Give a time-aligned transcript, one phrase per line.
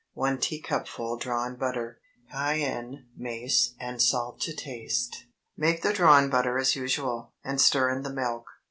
[0.13, 1.99] 1 teacupful drawn butter.
[2.31, 5.27] Cayenne, mace, and salt to taste.
[5.55, 8.47] Make the drawn butter as usual, and stir in the milk.